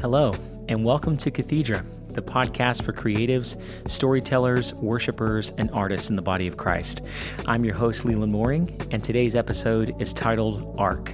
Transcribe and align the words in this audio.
Hello, 0.00 0.32
and 0.68 0.84
welcome 0.84 1.16
to 1.16 1.30
Cathedra, 1.32 1.84
the 2.10 2.22
podcast 2.22 2.84
for 2.84 2.92
creatives, 2.92 3.60
storytellers, 3.90 4.72
worshipers, 4.74 5.52
and 5.58 5.68
artists 5.72 6.08
in 6.08 6.14
the 6.14 6.22
body 6.22 6.46
of 6.46 6.56
Christ. 6.56 7.02
I'm 7.46 7.64
your 7.64 7.74
host, 7.74 8.04
Leeland 8.04 8.30
Mooring, 8.30 8.80
and 8.92 9.02
today's 9.02 9.34
episode 9.34 10.00
is 10.00 10.12
titled 10.12 10.72
Ark. 10.78 11.12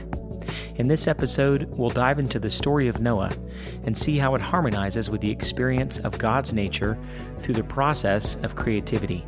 In 0.77 0.87
this 0.87 1.09
episode, 1.09 1.67
we'll 1.71 1.89
dive 1.89 2.19
into 2.19 2.39
the 2.39 2.51
story 2.51 2.87
of 2.87 3.01
Noah 3.01 3.33
and 3.85 3.97
see 3.97 4.19
how 4.19 4.35
it 4.35 4.43
harmonizes 4.43 5.09
with 5.09 5.23
the 5.23 5.31
experience 5.31 5.99
of 6.01 6.19
God's 6.19 6.53
nature 6.53 6.99
through 7.39 7.55
the 7.55 7.65
process 7.65 8.37
of 8.43 8.55
creativity, 8.55 9.25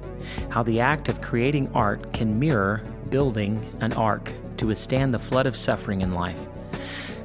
how 0.50 0.64
the 0.64 0.80
act 0.80 1.08
of 1.08 1.22
creating 1.22 1.70
art 1.72 2.12
can 2.12 2.38
mirror 2.38 2.82
building 3.08 3.74
an 3.80 3.94
ark 3.94 4.30
to 4.58 4.66
withstand 4.66 5.14
the 5.14 5.18
flood 5.18 5.46
of 5.46 5.56
suffering 5.56 6.02
in 6.02 6.12
life 6.12 6.46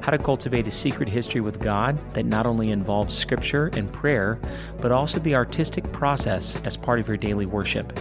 how 0.02 0.10
to 0.10 0.18
cultivate 0.18 0.66
a 0.66 0.70
secret 0.70 1.08
history 1.08 1.40
with 1.40 1.60
God 1.60 1.96
that 2.14 2.26
not 2.26 2.44
only 2.44 2.72
involves 2.72 3.16
scripture 3.16 3.70
and 3.74 3.90
prayer, 3.92 4.38
but 4.80 4.92
also 4.92 5.18
the 5.20 5.36
artistic 5.36 5.90
process 5.92 6.56
as 6.64 6.76
part 6.76 6.98
of 6.98 7.08
your 7.08 7.16
daily 7.16 7.46
worship. 7.46 7.98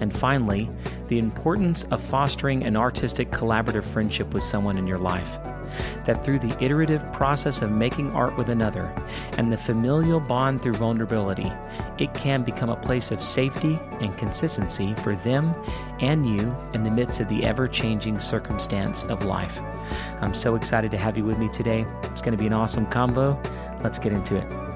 And 0.00 0.14
finally, 0.14 0.70
the 1.08 1.18
importance 1.18 1.82
of 1.84 2.00
fostering 2.00 2.64
an 2.64 2.76
artistic 2.76 3.30
collaborative 3.30 3.84
friendship 3.84 4.32
with 4.32 4.44
someone 4.44 4.78
in 4.78 4.86
your 4.86 4.98
life 4.98 5.38
that 6.04 6.24
through 6.24 6.38
the 6.38 6.56
iterative 6.62 7.10
process 7.12 7.62
of 7.62 7.70
making 7.70 8.10
art 8.12 8.36
with 8.36 8.48
another 8.48 8.94
and 9.36 9.52
the 9.52 9.58
familial 9.58 10.20
bond 10.20 10.62
through 10.62 10.74
vulnerability, 10.74 11.52
it 11.98 12.12
can 12.14 12.42
become 12.42 12.70
a 12.70 12.76
place 12.76 13.10
of 13.10 13.22
safety 13.22 13.78
and 14.00 14.16
consistency 14.16 14.94
for 14.94 15.16
them 15.16 15.54
and 16.00 16.26
you 16.26 16.56
in 16.72 16.84
the 16.84 16.90
midst 16.90 17.20
of 17.20 17.28
the 17.28 17.44
ever 17.44 17.68
changing 17.68 18.20
circumstance 18.20 19.04
of 19.04 19.24
life. 19.24 19.58
I'm 20.20 20.34
so 20.34 20.54
excited 20.54 20.90
to 20.90 20.98
have 20.98 21.16
you 21.16 21.24
with 21.24 21.38
me 21.38 21.48
today. 21.48 21.86
It's 22.04 22.20
going 22.20 22.32
to 22.32 22.38
be 22.38 22.46
an 22.46 22.52
awesome 22.52 22.86
combo. 22.86 23.40
Let's 23.82 23.98
get 23.98 24.12
into 24.12 24.36
it. 24.36 24.69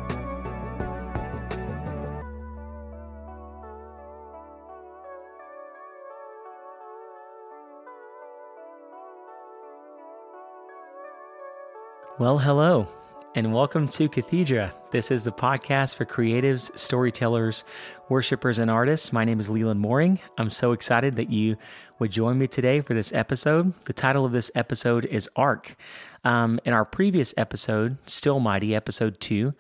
Well, 12.17 12.39
hello, 12.39 12.87
and 13.34 13.53
welcome 13.53 13.89
to 13.89 14.09
Cathedra. 14.09 14.73
This 14.93 15.11
is 15.11 15.25
the 15.25 15.33
podcast 15.33 15.97
for 15.97 16.05
creatives, 16.05 16.71
storytellers, 16.79 17.65
worshipers, 18.09 18.61
and 18.61 18.71
artists. 18.71 19.12
My 19.12 19.25
name 19.25 19.41
is 19.41 19.48
Leeland 19.48 19.81
Mooring. 19.81 20.21
I'm 20.39 20.51
so 20.51 20.71
excited 20.71 21.17
that 21.17 21.31
you 21.31 21.56
would 21.98 22.12
join 22.12 22.39
me 22.39 22.47
today 22.47 22.83
for 22.83 22.95
this 22.95 23.12
episode. 23.12 23.75
The 23.87 23.93
title 23.93 24.25
of 24.25 24.31
this 24.31 24.53
episode 24.55 25.06
is 25.06 25.29
Ark. 25.34 25.75
Um, 26.23 26.61
in 26.65 26.73
our 26.73 26.84
previous 26.84 27.34
episode, 27.37 27.98
Still 28.06 28.39
Mighty, 28.39 28.77
episode 28.77 29.21
two, 29.21 29.55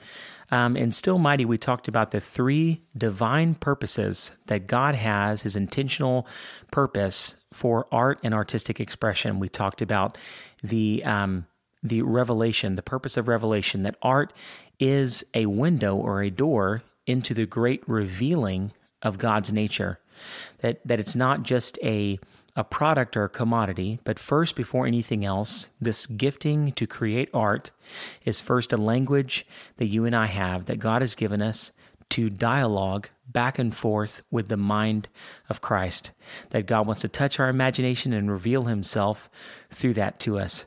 um, 0.52 0.76
in 0.76 0.92
Still 0.92 1.18
Mighty, 1.18 1.44
we 1.44 1.58
talked 1.58 1.88
about 1.88 2.12
the 2.12 2.20
three 2.20 2.84
divine 2.96 3.56
purposes 3.56 4.38
that 4.46 4.68
God 4.68 4.94
has, 4.94 5.42
his 5.42 5.56
intentional 5.56 6.24
purpose 6.70 7.34
for 7.52 7.88
art 7.90 8.20
and 8.22 8.32
artistic 8.32 8.78
expression. 8.78 9.40
We 9.40 9.48
talked 9.48 9.82
about 9.82 10.16
the 10.62 11.02
um, 11.04 11.46
the 11.84 12.02
revelation, 12.02 12.74
the 12.74 12.82
purpose 12.82 13.16
of 13.16 13.28
revelation, 13.28 13.84
that 13.84 13.96
art 14.02 14.32
is 14.80 15.24
a 15.34 15.46
window 15.46 15.94
or 15.94 16.22
a 16.22 16.30
door 16.30 16.82
into 17.06 17.34
the 17.34 17.46
great 17.46 17.86
revealing 17.86 18.72
of 19.02 19.18
God's 19.18 19.52
nature. 19.52 20.00
That 20.60 20.80
that 20.86 20.98
it's 20.98 21.14
not 21.14 21.42
just 21.42 21.78
a 21.82 22.18
a 22.56 22.64
product 22.64 23.16
or 23.16 23.24
a 23.24 23.28
commodity, 23.28 23.98
but 24.04 24.18
first, 24.18 24.54
before 24.54 24.86
anything 24.86 25.24
else, 25.24 25.70
this 25.80 26.06
gifting 26.06 26.70
to 26.72 26.86
create 26.86 27.28
art 27.34 27.72
is 28.24 28.40
first 28.40 28.72
a 28.72 28.76
language 28.76 29.44
that 29.76 29.86
you 29.86 30.04
and 30.04 30.14
I 30.14 30.26
have, 30.26 30.66
that 30.66 30.78
God 30.78 31.02
has 31.02 31.16
given 31.16 31.42
us 31.42 31.72
to 32.10 32.30
dialogue 32.30 33.08
back 33.26 33.58
and 33.58 33.74
forth 33.74 34.22
with 34.30 34.46
the 34.46 34.56
mind 34.56 35.08
of 35.48 35.60
Christ. 35.60 36.12
That 36.50 36.66
God 36.66 36.86
wants 36.86 37.02
to 37.02 37.08
touch 37.08 37.40
our 37.40 37.48
imagination 37.48 38.12
and 38.12 38.30
reveal 38.30 38.64
Himself 38.64 39.28
through 39.70 39.94
that 39.94 40.20
to 40.20 40.38
us. 40.38 40.66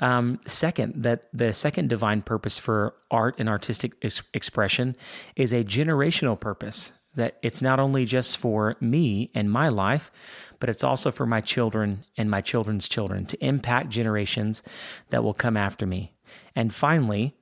Um, 0.00 0.40
second, 0.46 1.02
that 1.02 1.28
the 1.32 1.52
second 1.52 1.88
divine 1.88 2.22
purpose 2.22 2.58
for 2.58 2.94
art 3.10 3.36
and 3.38 3.48
artistic 3.48 3.92
ex- 4.02 4.22
expression 4.34 4.96
is 5.36 5.52
a 5.52 5.64
generational 5.64 6.38
purpose. 6.38 6.92
That 7.14 7.38
it's 7.42 7.62
not 7.62 7.80
only 7.80 8.04
just 8.04 8.36
for 8.36 8.76
me 8.78 9.30
and 9.34 9.50
my 9.50 9.68
life, 9.68 10.10
but 10.60 10.68
it's 10.68 10.84
also 10.84 11.10
for 11.10 11.24
my 11.24 11.40
children 11.40 12.04
and 12.16 12.30
my 12.30 12.42
children's 12.42 12.88
children 12.88 13.24
to 13.26 13.44
impact 13.44 13.88
generations 13.88 14.62
that 15.08 15.24
will 15.24 15.34
come 15.34 15.56
after 15.56 15.86
me. 15.86 16.12
And 16.54 16.74
finally, 16.74 17.34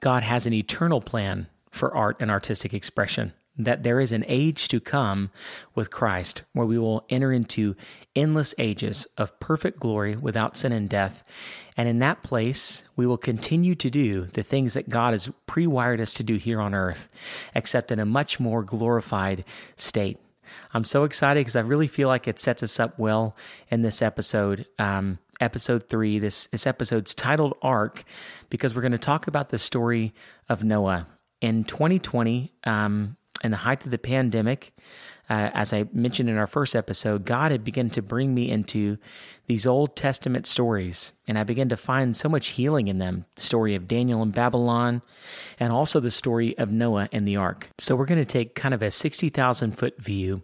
God 0.00 0.22
has 0.22 0.46
an 0.46 0.52
eternal 0.52 1.00
plan 1.00 1.48
for 1.70 1.94
art 1.94 2.16
and 2.20 2.30
artistic 2.30 2.72
expression 2.72 3.32
that 3.56 3.82
there 3.82 4.00
is 4.00 4.12
an 4.12 4.24
age 4.26 4.68
to 4.68 4.80
come 4.80 5.30
with 5.74 5.90
Christ 5.90 6.42
where 6.52 6.66
we 6.66 6.78
will 6.78 7.04
enter 7.08 7.32
into 7.32 7.76
endless 8.16 8.54
ages 8.58 9.06
of 9.16 9.38
perfect 9.38 9.78
glory 9.78 10.16
without 10.16 10.56
sin 10.56 10.72
and 10.72 10.88
death. 10.88 11.22
And 11.76 11.88
in 11.88 11.98
that 12.00 12.22
place, 12.22 12.84
we 12.96 13.06
will 13.06 13.16
continue 13.16 13.74
to 13.76 13.90
do 13.90 14.22
the 14.26 14.42
things 14.42 14.74
that 14.74 14.88
God 14.88 15.12
has 15.12 15.30
pre 15.46 15.66
wired 15.66 16.00
us 16.00 16.14
to 16.14 16.22
do 16.22 16.36
here 16.36 16.60
on 16.60 16.74
earth, 16.74 17.08
except 17.54 17.92
in 17.92 17.98
a 17.98 18.06
much 18.06 18.38
more 18.38 18.62
glorified 18.62 19.44
state. 19.76 20.18
I'm 20.72 20.84
so 20.84 21.04
excited 21.04 21.40
because 21.40 21.56
I 21.56 21.60
really 21.60 21.88
feel 21.88 22.08
like 22.08 22.28
it 22.28 22.38
sets 22.38 22.62
us 22.62 22.78
up 22.78 22.98
well 22.98 23.36
in 23.70 23.82
this 23.82 24.02
episode. 24.02 24.66
Um, 24.78 25.18
episode 25.40 25.88
three. 25.88 26.18
This 26.18 26.46
this 26.46 26.66
episode's 26.66 27.14
titled 27.14 27.54
Ark 27.62 28.04
because 28.50 28.74
we're 28.74 28.82
going 28.82 28.92
to 28.92 28.98
talk 28.98 29.26
about 29.26 29.48
the 29.48 29.58
story 29.58 30.14
of 30.48 30.64
Noah 30.64 31.06
in 31.40 31.64
2020. 31.64 32.52
Um, 32.64 33.16
in 33.42 33.50
the 33.50 33.58
height 33.58 33.84
of 33.84 33.90
the 33.90 33.98
pandemic, 33.98 34.72
uh, 35.28 35.50
as 35.54 35.72
I 35.72 35.86
mentioned 35.92 36.28
in 36.28 36.36
our 36.36 36.46
first 36.46 36.76
episode, 36.76 37.24
God 37.24 37.50
had 37.50 37.64
begun 37.64 37.90
to 37.90 38.02
bring 38.02 38.34
me 38.34 38.50
into 38.50 38.98
these 39.46 39.66
Old 39.66 39.96
Testament 39.96 40.46
stories, 40.46 41.12
and 41.26 41.38
I 41.38 41.44
began 41.44 41.68
to 41.70 41.76
find 41.76 42.16
so 42.16 42.28
much 42.28 42.48
healing 42.48 42.88
in 42.88 42.98
them. 42.98 43.24
The 43.34 43.42
story 43.42 43.74
of 43.74 43.88
Daniel 43.88 44.22
in 44.22 44.30
Babylon, 44.30 45.02
and 45.58 45.72
also 45.72 46.00
the 46.00 46.10
story 46.10 46.56
of 46.58 46.70
Noah 46.70 47.08
and 47.10 47.26
the 47.26 47.36
ark. 47.36 47.70
So 47.78 47.96
we're 47.96 48.04
going 48.04 48.20
to 48.20 48.26
take 48.26 48.54
kind 48.54 48.74
of 48.74 48.82
a 48.82 48.90
sixty 48.90 49.30
thousand 49.30 49.78
foot 49.78 50.00
view 50.00 50.42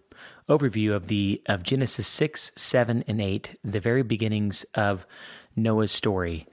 overview 0.49 0.93
of 0.95 1.07
the 1.07 1.41
of 1.47 1.63
Genesis 1.63 2.07
six, 2.07 2.51
seven, 2.57 3.05
and 3.07 3.21
eight, 3.21 3.57
the 3.63 3.81
very 3.81 4.03
beginnings 4.03 4.65
of 4.75 5.07
Noah's 5.55 5.93
story. 5.93 6.47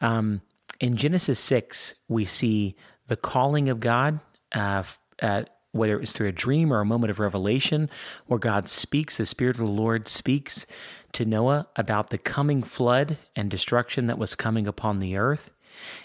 Um, 0.00 0.40
in 0.80 0.96
Genesis 0.96 1.38
six, 1.38 1.94
we 2.08 2.24
see 2.24 2.76
the 3.08 3.16
calling 3.16 3.68
of 3.68 3.80
God. 3.80 4.20
Uh, 4.52 4.84
uh, 5.20 5.44
whether 5.72 5.94
it 5.94 6.00
was 6.00 6.12
through 6.12 6.28
a 6.28 6.32
dream 6.32 6.72
or 6.72 6.80
a 6.80 6.86
moment 6.86 7.10
of 7.10 7.18
revelation, 7.18 7.90
where 8.26 8.38
God 8.38 8.68
speaks, 8.68 9.16
the 9.16 9.26
Spirit 9.26 9.58
of 9.58 9.66
the 9.66 9.72
Lord 9.72 10.06
speaks 10.06 10.66
to 11.12 11.24
Noah 11.24 11.66
about 11.76 12.10
the 12.10 12.18
coming 12.18 12.62
flood 12.62 13.16
and 13.34 13.50
destruction 13.50 14.06
that 14.06 14.18
was 14.18 14.34
coming 14.34 14.66
upon 14.66 14.98
the 14.98 15.16
earth. 15.16 15.50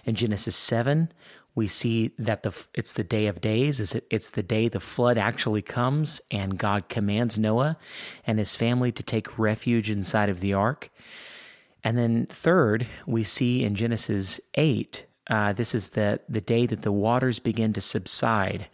In 0.05 0.15
Genesis 0.15 0.55
7, 0.55 1.11
we 1.53 1.67
see 1.67 2.11
that 2.19 2.43
the 2.43 2.67
it's 2.75 2.93
the 2.93 3.03
day 3.03 3.25
of 3.25 3.41
days 3.41 3.79
is 3.79 3.95
it 3.95 4.05
it's 4.11 4.29
the 4.29 4.43
day 4.43 4.67
the 4.67 4.79
flood 4.79 5.17
actually 5.17 5.63
comes 5.63 6.21
and 6.29 6.59
God 6.59 6.87
commands 6.87 7.39
Noah 7.39 7.77
and 8.27 8.37
his 8.37 8.55
family 8.55 8.91
to 8.91 9.01
take 9.01 9.39
refuge 9.39 9.89
inside 9.89 10.29
of 10.29 10.39
the 10.39 10.53
ark. 10.53 10.91
And 11.83 11.97
then 11.97 12.27
third, 12.27 12.85
we 13.07 13.23
see 13.23 13.63
in 13.63 13.73
Genesis 13.73 14.39
8 14.53 15.07
uh, 15.29 15.53
this 15.53 15.75
is 15.75 15.89
the, 15.89 16.19
the 16.29 16.41
day 16.41 16.65
that 16.65 16.83
the 16.83 16.91
waters 16.91 17.39
begin 17.39 17.73
to 17.73 17.81
subside. 17.81 18.67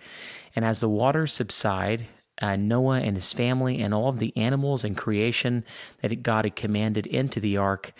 And 0.55 0.63
as 0.65 0.79
the 0.79 0.89
waters 0.89 1.33
subside, 1.33 2.05
uh, 2.41 2.55
Noah 2.55 2.99
and 2.99 3.15
his 3.15 3.33
family 3.33 3.81
and 3.81 3.93
all 3.93 4.09
of 4.09 4.19
the 4.19 4.35
animals 4.35 4.83
and 4.83 4.97
creation 4.97 5.63
that 6.01 6.23
God 6.23 6.45
had 6.45 6.55
commanded 6.55 7.07
into 7.07 7.39
the 7.39 7.57
ark 7.57 7.93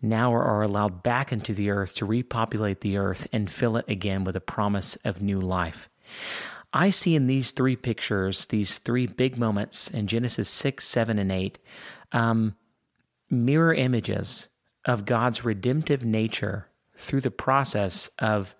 now 0.00 0.32
are 0.34 0.62
allowed 0.62 1.02
back 1.02 1.32
into 1.32 1.54
the 1.54 1.70
earth 1.70 1.94
to 1.94 2.04
repopulate 2.04 2.80
the 2.80 2.96
earth 2.96 3.28
and 3.32 3.50
fill 3.50 3.76
it 3.76 3.84
again 3.88 4.24
with 4.24 4.34
a 4.34 4.40
promise 4.40 4.96
of 5.04 5.22
new 5.22 5.40
life. 5.40 5.88
I 6.72 6.90
see 6.90 7.14
in 7.14 7.26
these 7.26 7.50
three 7.50 7.76
pictures, 7.76 8.46
these 8.46 8.78
three 8.78 9.06
big 9.06 9.36
moments 9.36 9.90
in 9.90 10.06
Genesis 10.06 10.48
6, 10.48 10.84
7, 10.86 11.18
and 11.18 11.30
8, 11.30 11.58
um, 12.12 12.56
mirror 13.30 13.74
images 13.74 14.48
of 14.84 15.04
God's 15.04 15.44
redemptive 15.44 16.04
nature 16.04 16.68
through 16.96 17.20
the 17.20 17.30
process 17.30 18.10
of 18.18 18.54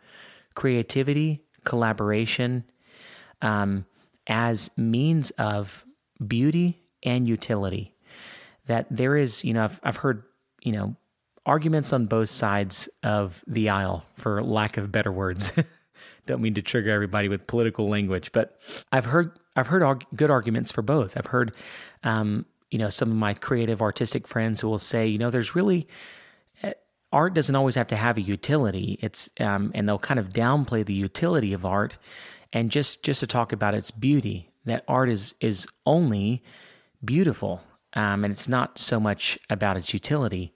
creativity, 0.54 1.44
collaboration, 1.64 2.64
um, 3.42 3.84
as 4.26 4.70
means 4.76 5.30
of 5.32 5.84
beauty 6.26 6.80
and 7.02 7.28
utility. 7.28 7.94
That 8.66 8.86
there 8.90 9.16
is, 9.16 9.44
you 9.44 9.52
know, 9.52 9.64
I've, 9.64 9.80
I've 9.82 9.96
heard, 9.96 10.22
you 10.62 10.72
know, 10.72 10.96
arguments 11.44 11.92
on 11.92 12.06
both 12.06 12.30
sides 12.30 12.88
of 13.02 13.44
the 13.46 13.68
aisle, 13.68 14.06
for 14.14 14.42
lack 14.42 14.76
of 14.76 14.92
better 14.92 15.12
words. 15.12 15.52
Don't 16.26 16.40
mean 16.40 16.54
to 16.54 16.62
trigger 16.62 16.90
everybody 16.90 17.28
with 17.28 17.48
political 17.48 17.88
language, 17.88 18.30
but 18.32 18.60
I've 18.92 19.06
heard 19.06 19.32
I've 19.56 19.66
heard 19.66 19.82
arg- 19.82 20.06
good 20.14 20.30
arguments 20.30 20.70
for 20.70 20.80
both. 20.80 21.16
I've 21.16 21.26
heard, 21.26 21.52
um, 22.04 22.46
you 22.70 22.78
know, 22.78 22.88
some 22.88 23.10
of 23.10 23.16
my 23.16 23.34
creative 23.34 23.82
artistic 23.82 24.28
friends 24.28 24.60
who 24.60 24.68
will 24.68 24.78
say, 24.78 25.06
you 25.06 25.18
know, 25.18 25.30
there's 25.30 25.56
really 25.56 25.88
art 27.12 27.34
doesn't 27.34 27.54
always 27.54 27.74
have 27.74 27.88
to 27.88 27.96
have 27.96 28.16
a 28.16 28.22
utility. 28.22 28.98
It's 29.02 29.30
um, 29.38 29.70
and 29.74 29.88
they'll 29.88 29.98
kind 29.98 30.18
of 30.18 30.30
downplay 30.30 30.84
the 30.84 30.94
utility 30.94 31.52
of 31.52 31.64
art, 31.64 31.98
and 32.52 32.70
just 32.70 33.04
just 33.04 33.20
to 33.20 33.26
talk 33.26 33.52
about 33.52 33.74
its 33.74 33.90
beauty. 33.90 34.50
That 34.64 34.84
art 34.86 35.08
is 35.08 35.34
is 35.40 35.66
only 35.86 36.42
beautiful, 37.04 37.62
um, 37.94 38.24
and 38.24 38.32
it's 38.32 38.48
not 38.48 38.78
so 38.78 39.00
much 39.00 39.38
about 39.50 39.76
its 39.76 39.92
utility. 39.92 40.54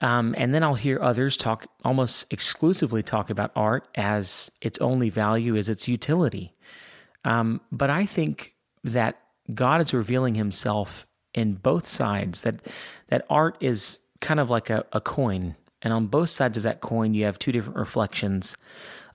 Um, 0.00 0.34
and 0.38 0.54
then 0.54 0.62
I'll 0.62 0.74
hear 0.74 1.00
others 1.02 1.36
talk 1.36 1.66
almost 1.84 2.32
exclusively 2.32 3.02
talk 3.02 3.30
about 3.30 3.50
art 3.56 3.88
as 3.96 4.50
its 4.60 4.78
only 4.78 5.10
value 5.10 5.56
is 5.56 5.68
its 5.68 5.88
utility. 5.88 6.54
Um, 7.24 7.60
but 7.72 7.90
I 7.90 8.06
think 8.06 8.54
that 8.84 9.20
God 9.52 9.80
is 9.80 9.92
revealing 9.92 10.36
Himself 10.36 11.06
in 11.34 11.54
both 11.54 11.86
sides. 11.86 12.42
That 12.42 12.60
that 13.08 13.26
art 13.28 13.56
is 13.60 14.00
kind 14.20 14.38
of 14.38 14.50
like 14.50 14.70
a, 14.70 14.84
a 14.92 15.00
coin, 15.00 15.56
and 15.82 15.92
on 15.92 16.06
both 16.06 16.30
sides 16.30 16.56
of 16.56 16.62
that 16.62 16.80
coin, 16.80 17.14
you 17.14 17.24
have 17.24 17.38
two 17.38 17.52
different 17.52 17.78
reflections 17.78 18.56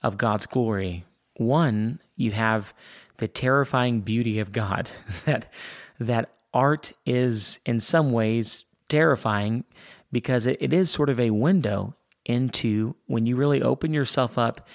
of 0.02 0.18
God's 0.18 0.46
glory. 0.46 1.04
One, 1.36 2.00
you 2.16 2.32
have 2.32 2.72
the 3.18 3.28
terrifying 3.28 4.00
beauty 4.00 4.38
of 4.38 4.52
God. 4.52 4.88
that 5.24 5.50
that 5.98 6.30
art 6.52 6.92
is 7.04 7.60
in 7.64 7.80
some 7.80 8.12
ways 8.12 8.64
terrifying 8.88 9.64
because 10.12 10.46
it, 10.46 10.58
it 10.60 10.72
is 10.72 10.90
sort 10.90 11.10
of 11.10 11.18
a 11.18 11.30
window 11.30 11.94
into 12.24 12.94
when 13.06 13.26
you 13.26 13.36
really 13.36 13.62
open 13.62 13.92
yourself 13.92 14.38
up 14.38 14.66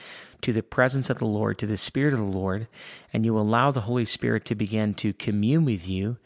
to 0.41 0.53
the 0.53 0.63
presence 0.63 1.09
of 1.09 1.19
the 1.19 1.25
Lord, 1.25 1.57
to 1.59 1.65
the 1.65 1.77
Spirit 1.77 2.13
of 2.13 2.19
the 2.19 2.25
Lord, 2.25 2.67
and 3.11 3.25
you 3.25 3.37
allow 3.37 3.71
the 3.71 3.81
Holy 3.81 4.05
Spirit 4.05 4.45
to 4.45 4.55
begin 4.55 4.93
to 4.95 5.13
commune 5.13 5.65
with 5.65 5.87
you 5.87 6.17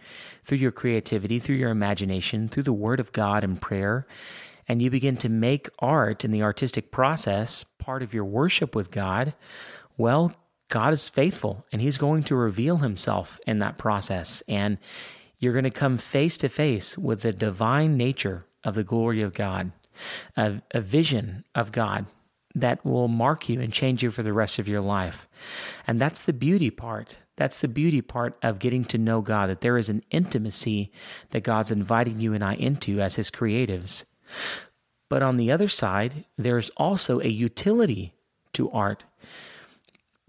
through 0.44 0.60
your 0.60 0.72
creativity, 0.72 1.40
through 1.40 1.56
your 1.56 1.72
imagination, 1.72 2.48
through 2.48 2.64
the 2.64 2.74
Word 2.74 3.00
of 3.00 3.12
God 3.12 3.44
and 3.44 3.60
prayer, 3.60 4.06
and 4.68 4.82
you 4.82 4.90
begin 4.90 5.18
to 5.18 5.30
make 5.30 5.70
art 5.80 6.24
in 6.24 6.32
the 6.32 6.44
artistic 6.44 6.92
process 6.92 7.64
part 7.64 8.04
of 8.04 8.14
your 8.14 8.26
worship 8.26 8.76
with 8.76 8.92
God, 8.92 9.34
well, 9.98 10.36
God 10.70 10.94
is 10.94 11.10
faithful 11.10 11.66
and 11.72 11.82
He's 11.82 11.98
going 11.98 12.24
to 12.24 12.36
reveal 12.36 12.78
Himself 12.78 13.40
in 13.46 13.60
that 13.60 13.78
process. 13.78 14.42
And 14.48 14.78
you're 15.40 15.54
going 15.54 15.64
to 15.64 15.70
come 15.70 15.98
face 15.98 16.38
to 16.38 16.50
face 16.50 16.98
with 16.98 17.22
the 17.22 17.34
divine 17.34 17.98
nature 17.98 18.46
of 18.64 18.76
the 18.76 18.84
glory 18.84 19.22
of 19.22 19.34
God, 19.34 19.72
a, 20.38 20.62
a 20.72 20.82
vision 20.82 21.44
of 21.54 21.72
God 21.72 22.06
that 22.56 22.86
will 22.86 23.08
mark 23.08 23.50
you 23.50 23.60
and 23.60 23.74
change 23.74 24.04
you 24.04 24.12
for 24.12 24.24
the 24.24 24.34
rest 24.34 24.60
of 24.60 24.68
your 24.68 24.82
life. 24.82 25.28
And 25.88 26.00
that's 26.00 26.22
the 26.22 26.34
beauty 26.34 26.70
part. 26.70 27.18
That's 27.36 27.62
the 27.62 27.68
beauty 27.68 28.02
part 28.02 28.38
of 28.44 28.60
getting 28.60 28.86
to 28.86 28.98
know 28.98 29.22
God, 29.22 29.50
that 29.50 29.62
there 29.62 29.78
is 29.78 29.90
an 29.90 30.04
intimacy 30.12 30.92
that 31.32 31.44
God's 31.44 31.72
inviting 31.72 32.20
you 32.20 32.34
and 32.34 32.44
I 32.44 32.54
into 32.54 33.02
as 33.02 33.16
His 33.16 33.32
creatives. 33.32 34.06
But 35.10 35.24
on 35.24 35.38
the 35.38 35.52
other 35.52 35.68
side, 35.68 36.26
there's 36.38 36.70
also 36.72 37.20
a 37.20 37.28
utility 37.28 38.14
to 38.54 38.70
art. 38.72 39.04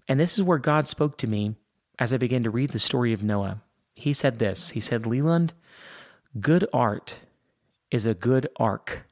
And 0.09 0.21
this 0.21 0.37
is 0.37 0.43
where 0.43 0.59
God 0.59 0.87
spoke 0.87 1.17
to 1.19 1.27
me 1.27 1.57
as 1.99 2.13
I 2.13 2.17
began 2.17 2.43
to 2.43 2.51
read 2.51 2.71
the 2.71 2.79
story 2.79 3.13
of 3.13 3.23
Noah. 3.23 3.63
He 3.95 4.13
said 4.13 4.39
this 4.39 4.71
He 4.71 4.81
said, 4.81 5.03
Leeland, 5.05 5.51
good 6.41 6.67
art 6.73 7.21
is 7.91 8.07
a 8.07 8.15
good 8.15 8.49
ark. 8.57 9.07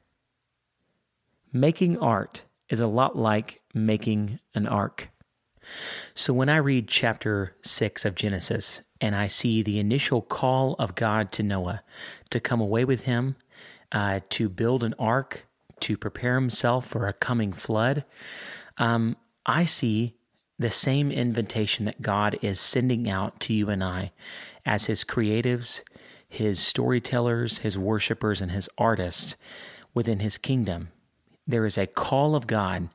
Making 1.51 1.97
art 1.99 2.43
is 2.69 2.79
a 2.79 2.87
lot 2.87 3.15
like 3.15 3.61
making 3.73 4.39
an 4.55 4.67
ark. 4.67 5.09
So 6.13 6.33
when 6.33 6.49
I 6.49 6.57
read 6.57 6.87
chapter 6.87 7.55
6 7.61 8.03
of 8.05 8.15
Genesis 8.15 8.81
and 8.99 9.15
I 9.15 9.27
see 9.27 9.61
the 9.61 9.79
initial 9.79 10.21
call 10.21 10.75
of 10.79 10.95
God 10.95 11.31
to 11.33 11.43
Noah 11.43 11.83
to 12.29 12.39
come 12.39 12.59
away 12.59 12.83
with 12.83 13.03
him, 13.03 13.35
uh, 13.91 14.19
to 14.29 14.49
build 14.49 14.83
an 14.83 14.95
ark, 14.99 15.45
to 15.81 15.97
prepare 15.97 16.35
himself 16.35 16.87
for 16.87 17.07
a 17.07 17.13
coming 17.13 17.53
flood, 17.53 18.03
um, 18.77 19.15
I 19.45 19.65
see 19.65 20.15
the 20.63 20.69
same 20.69 21.11
invitation 21.11 21.83
that 21.83 22.01
God 22.01 22.39
is 22.41 22.57
sending 22.57 23.09
out 23.09 23.37
to 23.41 23.53
you 23.53 23.69
and 23.69 23.83
I 23.83 24.13
as 24.65 24.85
his 24.85 25.03
creatives, 25.03 25.83
his 26.27 26.57
storytellers, 26.57 27.59
his 27.59 27.77
worshipers, 27.77 28.39
and 28.39 28.49
his 28.49 28.69
artists 28.77 29.35
within 29.93 30.19
his 30.19 30.37
kingdom. 30.37 30.87
There 31.45 31.65
is 31.65 31.77
a 31.77 31.85
call 31.85 32.33
of 32.33 32.47
God 32.47 32.87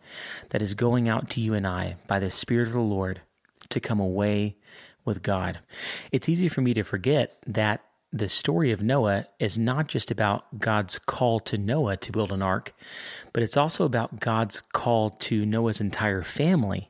that 0.49 0.63
is 0.63 0.73
going 0.73 1.11
out 1.11 1.29
to 1.31 1.43
you 1.43 1.53
and 1.53 1.67
I 1.67 1.97
by 2.07 2.19
the 2.19 2.31
Spirit 2.31 2.69
of 2.69 2.73
the 2.73 2.81
Lord 2.81 3.21
to 3.69 3.81
come 3.81 4.01
away 4.01 4.57
with 5.05 5.23
God. 5.23 5.59
It's 6.11 6.29
easy 6.29 6.49
for 6.49 6.63
me 6.63 6.73
to 6.73 6.83
forget 6.83 7.37
that 7.47 7.83
the 8.11 8.31
story 8.31 8.73
of 8.73 8.83
Noah 8.83 9.27
is 9.39 9.59
not 9.59 9.89
just 9.89 10.11
about 10.11 10.59
God's 10.59 10.99
call 10.99 11.39
to 11.41 11.59
Noah 11.59 11.99
to 11.99 12.13
build 12.13 12.33
an 12.33 12.41
ark, 12.41 12.75
but 13.35 13.43
it's 13.43 13.59
also 13.59 13.85
about 13.85 14.21
God's 14.21 14.63
call 14.73 15.11
to 15.11 15.45
Noah's 15.45 15.83
entire 15.83 16.23
family 16.23 16.89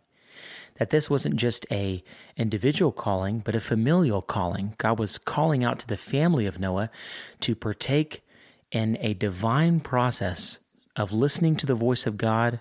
that 0.78 0.90
this 0.90 1.10
wasn't 1.10 1.36
just 1.36 1.66
a 1.70 2.02
individual 2.36 2.92
calling, 2.92 3.40
but 3.40 3.54
a 3.54 3.60
familial 3.60 4.22
calling. 4.22 4.74
God 4.78 4.98
was 4.98 5.18
calling 5.18 5.64
out 5.64 5.78
to 5.80 5.86
the 5.86 5.96
family 5.96 6.46
of 6.46 6.58
Noah 6.58 6.90
to 7.40 7.54
partake 7.54 8.22
in 8.70 8.96
a 9.00 9.14
divine 9.14 9.80
process 9.80 10.60
of 10.96 11.12
listening 11.12 11.56
to 11.56 11.66
the 11.66 11.74
voice 11.74 12.06
of 12.06 12.16
God, 12.16 12.60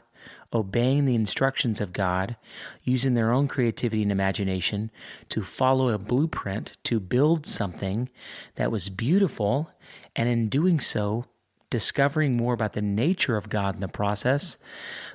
obeying 0.54 1.06
the 1.06 1.16
instructions 1.16 1.82
of 1.82 1.94
God, 1.94 2.38
using 2.84 3.14
their 3.14 3.32
own 3.32 3.48
creativity 3.48 4.02
and 4.04 4.12
imagination 4.12 4.92
to 5.30 5.42
follow 5.42 5.90
a 5.90 5.98
blueprint 5.98 6.78
to 6.84 7.00
build 7.00 7.46
something 7.46 8.10
that 8.56 8.72
was 8.72 8.90
beautiful, 8.90 9.72
and 10.16 10.30
in 10.30 10.50
doing 10.50 10.80
so, 10.80 11.26
discovering 11.70 12.38
more 12.38 12.54
about 12.54 12.74
the 12.74 12.82
nature 12.82 13.38
of 13.38 13.50
God 13.50 13.76
in 13.76 13.82
the 13.82 13.88
process, 13.88 14.58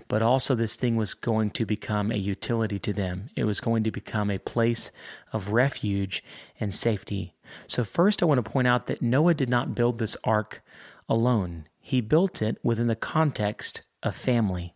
but 0.08 0.22
also 0.22 0.54
this 0.54 0.76
thing 0.76 0.96
was 0.96 1.14
going 1.14 1.50
to 1.50 1.64
become 1.64 2.10
a 2.10 2.16
utility 2.16 2.78
to 2.80 2.92
them. 2.92 3.30
It 3.36 3.44
was 3.44 3.60
going 3.60 3.84
to 3.84 3.90
become 3.90 4.30
a 4.30 4.38
place 4.38 4.92
of 5.32 5.52
refuge 5.52 6.22
and 6.60 6.72
safety. 6.74 7.34
So, 7.66 7.84
first, 7.84 8.22
I 8.22 8.26
want 8.26 8.44
to 8.44 8.50
point 8.50 8.68
out 8.68 8.86
that 8.86 9.02
Noah 9.02 9.34
did 9.34 9.48
not 9.48 9.74
build 9.74 9.98
this 9.98 10.16
ark 10.24 10.62
alone, 11.08 11.66
he 11.80 12.00
built 12.00 12.40
it 12.40 12.58
within 12.62 12.86
the 12.86 12.96
context 12.96 13.82
of 14.02 14.14
family. 14.14 14.72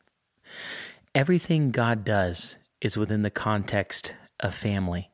Everything 1.15 1.71
God 1.71 2.05
does 2.05 2.57
is 2.81 2.97
within 2.97 3.23
the 3.23 3.31
context 3.31 4.15
of 4.41 4.55
family 4.55 5.11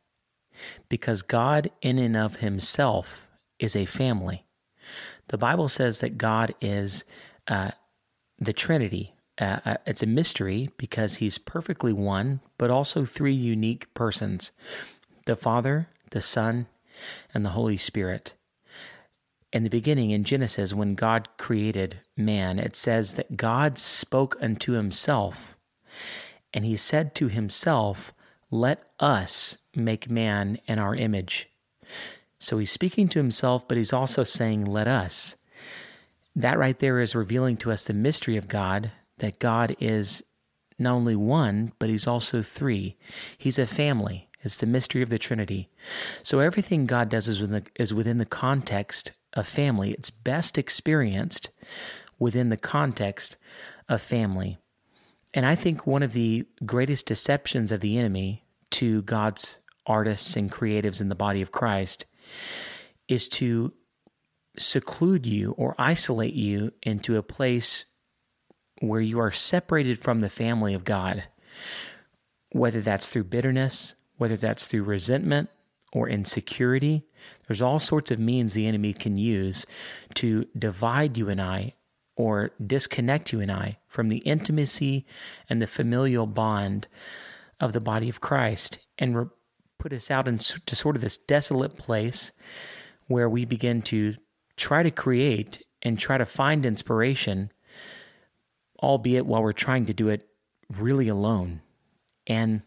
because 0.88 1.22
God, 1.22 1.70
in 1.80 1.98
and 1.98 2.16
of 2.16 2.36
himself, 2.36 3.26
is 3.58 3.76
a 3.76 3.86
family. 3.86 4.44
The 5.32 5.38
Bible 5.38 5.70
says 5.70 6.00
that 6.00 6.18
God 6.18 6.54
is 6.60 7.06
uh, 7.48 7.70
the 8.38 8.52
Trinity. 8.52 9.14
Uh, 9.40 9.60
uh, 9.64 9.76
it's 9.86 10.02
a 10.02 10.06
mystery 10.06 10.68
because 10.76 11.16
he's 11.16 11.38
perfectly 11.38 11.94
one, 11.94 12.40
but 12.58 12.70
also 12.70 13.06
three 13.06 13.32
unique 13.32 13.92
persons 13.94 14.52
the 15.24 15.34
Father, 15.34 15.88
the 16.10 16.20
Son, 16.20 16.66
and 17.32 17.46
the 17.46 17.50
Holy 17.50 17.78
Spirit. 17.78 18.34
In 19.54 19.62
the 19.62 19.70
beginning, 19.70 20.10
in 20.10 20.22
Genesis, 20.22 20.74
when 20.74 20.94
God 20.94 21.30
created 21.38 22.00
man, 22.14 22.58
it 22.58 22.76
says 22.76 23.14
that 23.14 23.38
God 23.38 23.78
spoke 23.78 24.36
unto 24.38 24.72
himself, 24.72 25.56
and 26.52 26.66
he 26.66 26.76
said 26.76 27.14
to 27.14 27.28
himself, 27.28 28.12
Let 28.50 28.82
us 29.00 29.56
make 29.74 30.10
man 30.10 30.58
in 30.66 30.78
our 30.78 30.94
image. 30.94 31.48
So 32.42 32.58
he's 32.58 32.72
speaking 32.72 33.06
to 33.08 33.20
himself, 33.20 33.68
but 33.68 33.76
he's 33.76 33.92
also 33.92 34.24
saying, 34.24 34.64
Let 34.64 34.88
us. 34.88 35.36
That 36.34 36.58
right 36.58 36.76
there 36.76 36.98
is 36.98 37.14
revealing 37.14 37.56
to 37.58 37.70
us 37.70 37.84
the 37.84 37.92
mystery 37.92 38.36
of 38.36 38.48
God, 38.48 38.90
that 39.18 39.38
God 39.38 39.76
is 39.78 40.24
not 40.76 40.94
only 40.94 41.14
one, 41.14 41.72
but 41.78 41.88
he's 41.88 42.08
also 42.08 42.42
three. 42.42 42.96
He's 43.38 43.60
a 43.60 43.66
family. 43.66 44.28
It's 44.40 44.58
the 44.58 44.66
mystery 44.66 45.02
of 45.02 45.08
the 45.08 45.20
Trinity. 45.20 45.68
So 46.24 46.40
everything 46.40 46.86
God 46.86 47.08
does 47.08 47.28
is 47.28 47.40
within 47.40 47.62
the, 47.62 47.70
is 47.80 47.94
within 47.94 48.18
the 48.18 48.26
context 48.26 49.12
of 49.34 49.46
family. 49.46 49.92
It's 49.92 50.10
best 50.10 50.58
experienced 50.58 51.50
within 52.18 52.48
the 52.48 52.56
context 52.56 53.36
of 53.88 54.02
family. 54.02 54.58
And 55.32 55.46
I 55.46 55.54
think 55.54 55.86
one 55.86 56.02
of 56.02 56.12
the 56.12 56.46
greatest 56.66 57.06
deceptions 57.06 57.70
of 57.70 57.80
the 57.80 57.98
enemy 57.98 58.42
to 58.70 59.02
God's 59.02 59.58
artists 59.86 60.34
and 60.34 60.50
creatives 60.50 61.00
in 61.00 61.08
the 61.08 61.14
body 61.14 61.40
of 61.40 61.52
Christ 61.52 62.06
is 63.08 63.28
to 63.28 63.72
seclude 64.58 65.26
you 65.26 65.52
or 65.52 65.74
isolate 65.78 66.34
you 66.34 66.72
into 66.82 67.16
a 67.16 67.22
place 67.22 67.86
where 68.80 69.00
you 69.00 69.18
are 69.18 69.32
separated 69.32 69.98
from 69.98 70.20
the 70.20 70.28
family 70.28 70.74
of 70.74 70.84
God, 70.84 71.24
whether 72.50 72.80
that's 72.80 73.08
through 73.08 73.24
bitterness, 73.24 73.94
whether 74.16 74.36
that's 74.36 74.66
through 74.66 74.82
resentment 74.82 75.50
or 75.92 76.08
insecurity. 76.08 77.04
There's 77.46 77.62
all 77.62 77.78
sorts 77.78 78.10
of 78.10 78.18
means 78.18 78.54
the 78.54 78.66
enemy 78.66 78.92
can 78.92 79.16
use 79.16 79.66
to 80.14 80.46
divide 80.58 81.16
you 81.16 81.28
and 81.28 81.40
I 81.40 81.74
or 82.16 82.50
disconnect 82.64 83.32
you 83.32 83.40
and 83.40 83.50
I 83.50 83.78
from 83.88 84.08
the 84.08 84.18
intimacy 84.18 85.06
and 85.48 85.62
the 85.62 85.66
familial 85.66 86.26
bond 86.26 86.88
of 87.60 87.72
the 87.72 87.80
body 87.80 88.08
of 88.08 88.20
Christ 88.20 88.80
and 88.98 89.16
re- 89.16 89.26
put 89.82 89.92
us 89.92 90.12
out 90.12 90.28
into 90.28 90.76
sort 90.76 90.94
of 90.94 91.02
this 91.02 91.18
desolate 91.18 91.76
place 91.76 92.30
where 93.08 93.28
we 93.28 93.44
begin 93.44 93.82
to 93.82 94.14
try 94.56 94.84
to 94.84 94.92
create 94.92 95.64
and 95.82 95.98
try 95.98 96.16
to 96.16 96.24
find 96.24 96.64
inspiration 96.64 97.50
albeit 98.80 99.26
while 99.26 99.42
we're 99.42 99.52
trying 99.52 99.86
to 99.86 99.94
do 99.94 100.08
it 100.08 100.28
really 100.68 101.08
alone. 101.08 101.60
And 102.26 102.62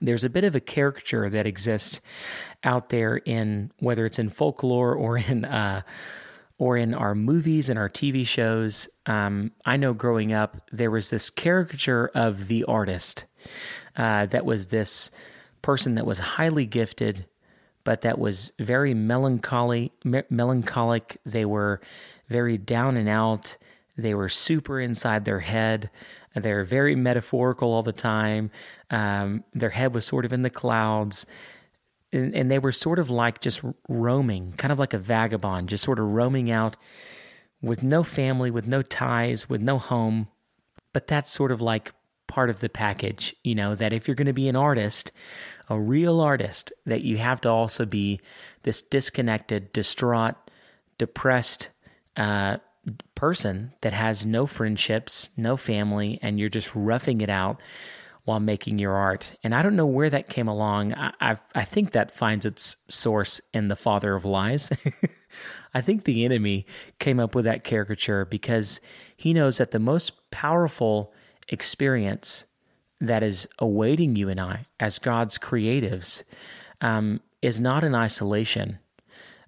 there's 0.00 0.24
a 0.24 0.30
bit 0.30 0.44
of 0.44 0.54
a 0.54 0.60
caricature 0.60 1.28
that 1.28 1.46
exists 1.46 2.00
out 2.62 2.90
there 2.90 3.16
in 3.16 3.72
whether 3.78 4.06
it's 4.06 4.18
in 4.18 4.28
folklore 4.28 4.94
or 4.94 5.18
in 5.18 5.44
uh, 5.60 5.82
or 6.58 6.76
in 6.76 6.92
our 6.92 7.14
movies 7.14 7.70
and 7.70 7.78
our 7.78 7.88
TV 7.88 8.26
shows. 8.26 8.88
Um, 9.06 9.52
I 9.64 9.78
know 9.78 9.94
growing 9.94 10.32
up 10.32 10.68
there 10.70 10.90
was 10.90 11.08
this 11.08 11.30
caricature 11.30 12.10
of 12.14 12.48
the 12.48 12.64
artist 12.64 13.24
uh, 13.96 14.26
that 14.26 14.44
was 14.44 14.66
this 14.66 15.10
person 15.62 15.94
that 15.94 16.06
was 16.06 16.18
highly 16.18 16.66
gifted, 16.66 17.26
but 17.84 18.02
that 18.02 18.18
was 18.18 18.52
very 18.58 18.94
melancholy, 18.94 19.92
me- 20.04 20.22
melancholic. 20.30 21.18
They 21.24 21.44
were 21.44 21.80
very 22.28 22.58
down 22.58 22.96
and 22.96 23.08
out. 23.08 23.56
They 23.96 24.14
were 24.14 24.28
super 24.28 24.80
inside 24.80 25.24
their 25.24 25.40
head. 25.40 25.90
They're 26.34 26.64
very 26.64 26.94
metaphorical 26.94 27.72
all 27.72 27.82
the 27.82 27.92
time. 27.92 28.50
Um, 28.90 29.44
their 29.52 29.70
head 29.70 29.94
was 29.94 30.06
sort 30.06 30.24
of 30.24 30.32
in 30.32 30.42
the 30.42 30.50
clouds. 30.50 31.26
And, 32.12 32.34
and, 32.34 32.50
they 32.50 32.58
were 32.58 32.72
sort 32.72 32.98
of 32.98 33.08
like 33.08 33.40
just 33.40 33.62
roaming, 33.88 34.52
kind 34.54 34.72
of 34.72 34.80
like 34.80 34.94
a 34.94 34.98
vagabond, 34.98 35.68
just 35.68 35.84
sort 35.84 36.00
of 36.00 36.06
roaming 36.06 36.50
out 36.50 36.76
with 37.62 37.84
no 37.84 38.02
family, 38.02 38.50
with 38.50 38.66
no 38.66 38.82
ties, 38.82 39.48
with 39.48 39.60
no 39.60 39.78
home. 39.78 40.26
But 40.92 41.06
that's 41.06 41.30
sort 41.30 41.52
of 41.52 41.60
like 41.60 41.92
part 42.30 42.48
of 42.48 42.60
the 42.60 42.68
package, 42.68 43.34
you 43.42 43.56
know, 43.56 43.74
that 43.74 43.92
if 43.92 44.06
you're 44.06 44.14
going 44.14 44.26
to 44.26 44.32
be 44.32 44.48
an 44.48 44.56
artist, 44.56 45.10
a 45.68 45.78
real 45.78 46.20
artist, 46.20 46.72
that 46.86 47.02
you 47.02 47.18
have 47.18 47.40
to 47.40 47.48
also 47.48 47.84
be 47.84 48.20
this 48.62 48.80
disconnected, 48.80 49.72
distraught, 49.72 50.36
depressed, 50.96 51.68
uh, 52.16 52.58
person 53.14 53.72
that 53.82 53.92
has 53.92 54.24
no 54.24 54.46
friendships, 54.46 55.30
no 55.36 55.56
family, 55.56 56.18
and 56.22 56.38
you're 56.38 56.48
just 56.48 56.74
roughing 56.74 57.20
it 57.20 57.28
out 57.28 57.60
while 58.24 58.40
making 58.40 58.78
your 58.78 58.94
art. 58.94 59.36
And 59.42 59.54
I 59.54 59.62
don't 59.62 59.76
know 59.76 59.86
where 59.86 60.10
that 60.10 60.28
came 60.28 60.48
along. 60.48 60.94
I, 60.94 61.12
I, 61.20 61.36
I 61.54 61.64
think 61.64 61.92
that 61.92 62.10
finds 62.10 62.46
its 62.46 62.76
source 62.88 63.40
in 63.52 63.68
the 63.68 63.76
father 63.76 64.14
of 64.14 64.24
lies. 64.24 64.70
I 65.74 65.80
think 65.80 66.04
the 66.04 66.24
enemy 66.24 66.66
came 66.98 67.20
up 67.20 67.34
with 67.34 67.44
that 67.44 67.64
caricature 67.64 68.24
because 68.24 68.80
he 69.16 69.34
knows 69.34 69.58
that 69.58 69.72
the 69.72 69.78
most 69.78 70.30
powerful 70.30 71.12
experience 71.50 72.46
that 73.00 73.22
is 73.22 73.46
awaiting 73.58 74.16
you 74.16 74.28
and 74.30 74.40
I 74.40 74.66
as 74.78 74.98
God's 74.98 75.38
creatives 75.38 76.22
um, 76.80 77.20
is 77.42 77.60
not 77.60 77.84
in 77.84 77.94
isolation, 77.94 78.78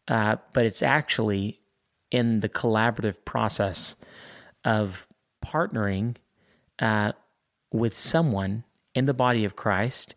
uh, 0.09 0.37
but 0.53 0.67
it's 0.67 0.83
actually 0.83 1.61
in 2.11 2.41
the 2.41 2.49
collaborative 2.49 3.25
process 3.25 3.97
of 4.65 5.07
partnering 5.45 6.17
uh, 6.79 7.13
with 7.73 7.97
someone 7.97 8.65
in 8.95 9.07
the 9.07 9.15
body 9.15 9.45
of 9.45 9.57
Christ 9.57 10.15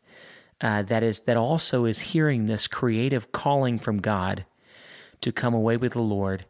uh, 0.61 0.81
that 0.83 1.03
is 1.03 1.21
that 1.21 1.37
also 1.37 1.85
is 1.85 1.99
hearing 1.99 2.45
this 2.45 2.67
creative 2.67 3.31
calling 3.31 3.77
from 3.77 3.97
God 3.97 4.45
to 5.21 5.31
come 5.31 5.53
away 5.53 5.77
with 5.77 5.93
the 5.93 6.01
Lord 6.01 6.45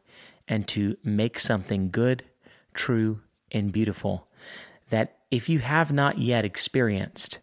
and 0.48 0.68
to 0.70 0.98
make 1.04 1.40
something 1.40 1.90
good, 1.90 2.24
true, 2.74 3.22
and 3.52 3.72
beautiful. 3.72 4.28
That 4.90 5.18
if 5.32 5.50
you 5.50 5.60
have 5.60 5.92
not 5.92 6.18
yet 6.18 6.46
experienced 6.46 7.40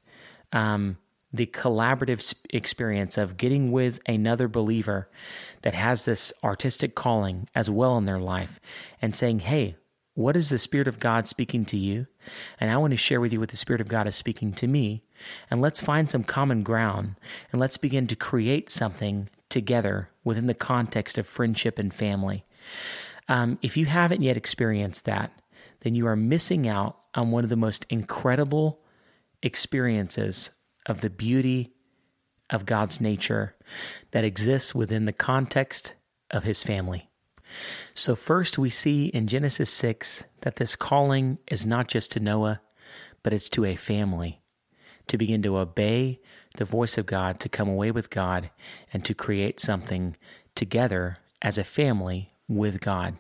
um, 0.53 0.99
the 1.33 1.47
collaborative 1.47 2.35
experience 2.51 3.17
of 3.17 3.37
getting 3.37 3.73
with 3.73 4.01
another 4.07 4.49
believer 4.49 5.09
that 5.63 5.75
has 5.75 6.05
this 6.05 6.33
artistic 6.45 6.95
calling 6.95 7.49
as 7.55 7.71
well 7.71 7.97
in 7.97 8.05
their 8.05 8.19
life 8.19 8.61
and 9.01 9.17
saying, 9.17 9.41
Hey, 9.41 9.77
what 10.15 10.37
is 10.37 10.51
the 10.51 10.59
Spirit 10.59 10.89
of 10.89 11.01
God 11.01 11.27
speaking 11.27 11.65
to 11.67 11.79
you? 11.79 12.07
And 12.61 12.71
I 12.71 12.77
want 12.77 12.91
to 12.91 12.99
share 12.99 13.21
with 13.21 13.33
you 13.33 13.41
what 13.41 13.49
the 13.49 13.57
Spirit 13.57 13.81
of 13.81 13.89
God 13.89 14.07
is 14.07 14.15
speaking 14.15 14.53
to 14.55 14.67
me. 14.67 15.05
And 15.51 15.63
let's 15.63 15.81
find 15.81 16.11
some 16.11 16.23
common 16.23 16.63
ground 16.63 17.17
and 17.51 17.61
let's 17.61 17.79
begin 17.79 18.07
to 18.09 18.17
create 18.17 18.69
something 18.69 19.31
together 19.49 20.11
within 20.23 20.47
the 20.47 20.55
context 20.55 21.17
of 21.17 21.27
friendship 21.27 21.79
and 21.79 21.95
family. 21.95 22.45
Um, 23.29 23.59
if 23.63 23.77
you 23.77 23.87
haven't 23.87 24.23
yet 24.23 24.37
experienced 24.37 25.07
that, 25.07 25.33
then 25.81 25.95
you 25.95 26.07
are 26.07 26.17
missing 26.17 26.69
out 26.69 26.99
on 27.15 27.31
one 27.31 27.45
of 27.45 27.51
the 27.51 27.57
most 27.57 27.87
incredible 27.89 28.81
experiences 29.43 30.53
of 30.87 31.01
the 31.01 31.11
beauty 31.11 31.73
of 32.51 32.67
God's 32.67 33.01
nature 33.01 33.57
that 34.11 34.25
exists 34.25 34.75
within 34.75 35.05
the 35.05 35.13
context 35.13 35.95
of 36.31 36.45
his 36.45 36.63
family. 36.63 37.09
So, 37.95 38.15
first, 38.17 38.59
we 38.59 38.71
see 38.71 39.07
in 39.07 39.27
Genesis 39.27 39.71
6 39.71 40.25
that 40.41 40.57
this 40.57 40.77
calling 40.77 41.39
is 41.49 41.67
not 41.67 41.89
just 41.89 42.13
to 42.13 42.21
Noah, 42.21 42.61
but 43.23 43.33
it's 43.33 43.51
to 43.51 43.65
a 43.65 43.77
family 43.77 44.41
to 45.09 45.19
begin 45.19 45.43
to 45.43 45.59
obey 45.59 46.21
the 46.57 46.65
voice 46.65 46.97
of 46.97 47.07
God, 47.07 47.41
to 47.41 47.49
come 47.49 47.69
away 47.69 47.91
with 47.91 48.09
God, 48.09 48.51
and 48.93 49.05
to 49.05 49.15
create 49.15 49.61
something 49.61 50.17
together 50.55 51.19
as 51.43 51.59
a 51.59 51.65
family 51.65 52.33
with 52.49 52.81
God. 52.81 53.19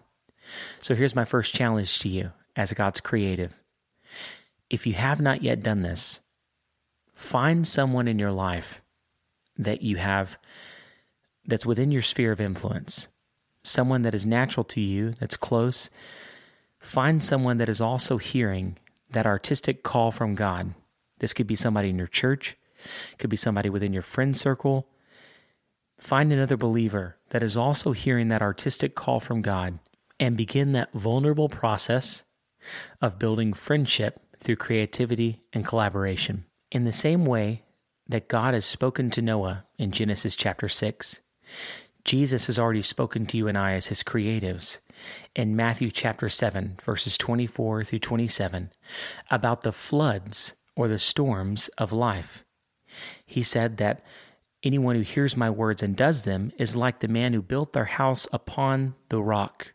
So, 0.80 0.94
here's 0.94 1.16
my 1.16 1.24
first 1.24 1.54
challenge 1.54 1.98
to 2.00 2.08
you 2.08 2.32
as 2.56 2.72
God's 2.72 3.00
creative. 3.00 3.61
If 4.70 4.86
you 4.86 4.94
have 4.94 5.20
not 5.20 5.42
yet 5.42 5.62
done 5.62 5.82
this, 5.82 6.20
Find 7.22 7.64
someone 7.66 8.08
in 8.08 8.18
your 8.18 8.32
life 8.32 8.82
that 9.56 9.82
you 9.82 9.96
have 9.96 10.38
that's 11.46 11.64
within 11.64 11.92
your 11.92 12.02
sphere 12.02 12.32
of 12.32 12.40
influence, 12.40 13.08
someone 13.62 14.02
that 14.02 14.14
is 14.14 14.26
natural 14.26 14.64
to 14.64 14.80
you, 14.80 15.12
that's 15.20 15.36
close. 15.36 15.88
Find 16.80 17.22
someone 17.22 17.58
that 17.58 17.68
is 17.68 17.80
also 17.80 18.18
hearing 18.18 18.76
that 19.10 19.24
artistic 19.24 19.84
call 19.84 20.10
from 20.10 20.34
God. 20.34 20.74
This 21.20 21.32
could 21.32 21.46
be 21.46 21.54
somebody 21.54 21.90
in 21.90 21.98
your 21.98 22.08
church, 22.08 22.56
could 23.18 23.30
be 23.30 23.36
somebody 23.36 23.70
within 23.70 23.92
your 23.92 24.02
friend 24.02 24.36
circle. 24.36 24.88
Find 25.98 26.32
another 26.32 26.56
believer 26.56 27.18
that 27.30 27.44
is 27.44 27.56
also 27.56 27.92
hearing 27.92 28.28
that 28.28 28.42
artistic 28.42 28.96
call 28.96 29.20
from 29.20 29.42
God 29.42 29.78
and 30.18 30.36
begin 30.36 30.72
that 30.72 30.92
vulnerable 30.92 31.48
process 31.48 32.24
of 33.00 33.18
building 33.18 33.52
friendship 33.52 34.20
through 34.38 34.56
creativity 34.56 35.42
and 35.52 35.66
collaboration. 35.66 36.44
In 36.70 36.84
the 36.84 36.92
same 36.92 37.24
way 37.24 37.62
that 38.08 38.28
God 38.28 38.54
has 38.54 38.64
spoken 38.64 39.10
to 39.10 39.22
Noah 39.22 39.64
in 39.78 39.92
Genesis 39.92 40.36
chapter 40.36 40.68
6, 40.68 41.20
Jesus 42.04 42.46
has 42.46 42.58
already 42.58 42.82
spoken 42.82 43.26
to 43.26 43.36
you 43.36 43.46
and 43.46 43.56
I 43.56 43.72
as 43.74 43.86
his 43.86 44.02
creatives 44.02 44.80
in 45.36 45.54
Matthew 45.54 45.90
chapter 45.90 46.28
7, 46.28 46.78
verses 46.84 47.16
24 47.16 47.84
through 47.84 47.98
27, 48.00 48.70
about 49.30 49.62
the 49.62 49.72
floods 49.72 50.54
or 50.74 50.88
the 50.88 50.98
storms 50.98 51.68
of 51.78 51.92
life. 51.92 52.44
He 53.24 53.42
said 53.42 53.76
that 53.76 54.02
anyone 54.62 54.96
who 54.96 55.02
hears 55.02 55.36
my 55.36 55.50
words 55.50 55.82
and 55.82 55.96
does 55.96 56.24
them 56.24 56.52
is 56.58 56.76
like 56.76 57.00
the 57.00 57.08
man 57.08 57.32
who 57.32 57.42
built 57.42 57.72
their 57.72 57.84
house 57.84 58.26
upon 58.32 58.94
the 59.08 59.22
rock. 59.22 59.74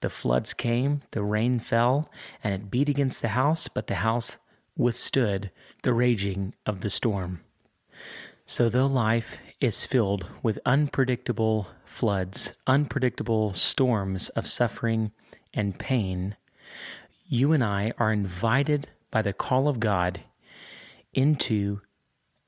The 0.00 0.10
floods 0.10 0.54
came, 0.54 1.02
the 1.10 1.22
rain 1.22 1.58
fell, 1.58 2.10
and 2.42 2.54
it 2.54 2.70
beat 2.70 2.88
against 2.88 3.22
the 3.22 3.28
house, 3.28 3.68
but 3.68 3.86
the 3.86 3.96
house 3.96 4.38
withstood 4.76 5.50
the 5.82 5.92
raging 5.92 6.54
of 6.66 6.80
the 6.80 6.90
storm. 6.90 7.40
So, 8.46 8.68
though 8.68 8.86
life 8.86 9.36
is 9.60 9.86
filled 9.86 10.26
with 10.42 10.58
unpredictable 10.66 11.68
floods, 11.84 12.54
unpredictable 12.66 13.54
storms 13.54 14.28
of 14.30 14.48
suffering 14.48 15.12
and 15.54 15.78
pain, 15.78 16.36
you 17.28 17.52
and 17.52 17.62
I 17.62 17.92
are 17.98 18.12
invited 18.12 18.88
by 19.10 19.22
the 19.22 19.32
call 19.32 19.68
of 19.68 19.78
God 19.78 20.22
into 21.14 21.82